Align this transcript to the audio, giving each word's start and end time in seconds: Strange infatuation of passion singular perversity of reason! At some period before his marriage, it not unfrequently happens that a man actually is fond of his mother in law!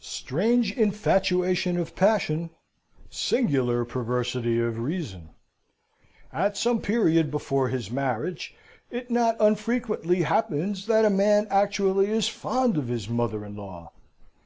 Strange 0.00 0.72
infatuation 0.72 1.76
of 1.76 1.94
passion 1.94 2.48
singular 3.10 3.84
perversity 3.84 4.58
of 4.58 4.78
reason! 4.78 5.28
At 6.32 6.56
some 6.56 6.80
period 6.80 7.30
before 7.30 7.68
his 7.68 7.90
marriage, 7.90 8.54
it 8.90 9.10
not 9.10 9.36
unfrequently 9.38 10.22
happens 10.22 10.86
that 10.86 11.04
a 11.04 11.10
man 11.10 11.46
actually 11.50 12.06
is 12.06 12.30
fond 12.30 12.78
of 12.78 12.88
his 12.88 13.10
mother 13.10 13.44
in 13.44 13.56
law! 13.56 13.92